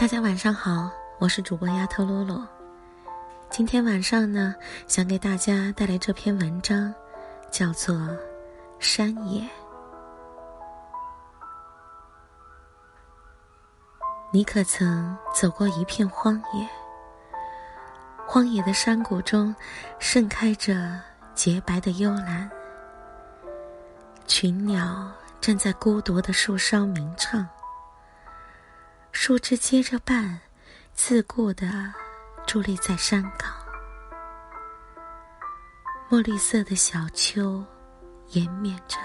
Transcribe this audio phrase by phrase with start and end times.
[0.00, 2.48] 大家晚上好，我是主播丫头洛洛。
[3.50, 4.54] 今天晚上呢，
[4.86, 6.90] 想给大家带来这篇文章，
[7.50, 7.94] 叫做
[8.78, 9.42] 《山野》。
[14.32, 16.66] 你可曾走过一片荒野？
[18.26, 19.54] 荒野的山谷中，
[19.98, 20.98] 盛开着
[21.34, 22.50] 洁白的幽兰，
[24.26, 25.12] 群鸟
[25.42, 27.46] 正在孤独的树梢鸣唱。
[29.30, 30.40] 树枝接着瓣，
[30.92, 31.94] 自顾地
[32.48, 33.48] 伫立在山岗。
[36.08, 37.64] 墨绿色的小丘
[38.30, 38.96] 延绵着，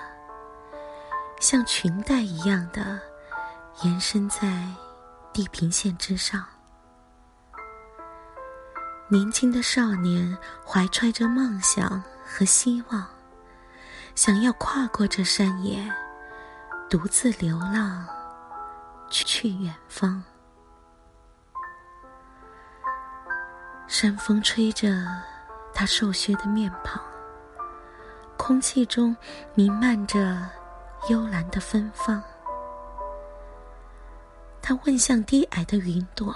[1.39, 2.99] 像裙带一样的
[3.83, 4.67] 延伸在
[5.31, 6.43] 地平线之上。
[9.07, 10.35] 年轻的少年
[10.65, 13.07] 怀揣着梦想和希望，
[14.15, 15.87] 想要跨过这山野，
[16.89, 18.03] 独自流浪。
[19.23, 20.21] 去远方，
[23.87, 24.89] 山风吹着
[25.73, 27.01] 他瘦削的面庞，
[28.37, 29.15] 空气中
[29.53, 30.49] 弥漫着
[31.09, 32.21] 幽兰的芬芳。
[34.61, 36.35] 他问向低矮的云朵：“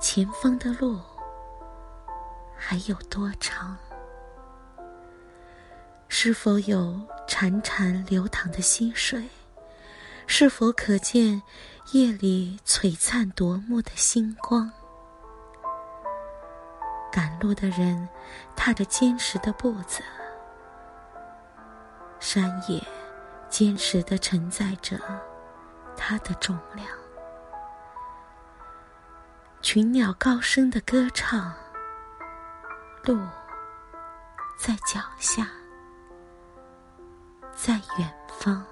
[0.00, 1.00] 前方的路
[2.56, 3.76] 还有多长？
[6.08, 9.28] 是否有潺潺流淌的溪水？”
[10.26, 11.40] 是否可见
[11.92, 14.70] 夜里璀璨夺目的星光？
[17.10, 18.06] 赶路的人
[18.54, 20.02] 踏着坚实的步子，
[22.20, 22.84] 山野
[23.48, 25.00] 坚实的承载着
[25.96, 26.86] 它的重量。
[29.62, 31.54] 群鸟高声的歌唱，
[33.04, 33.18] 路
[34.58, 35.48] 在脚下，
[37.54, 38.62] 在远方。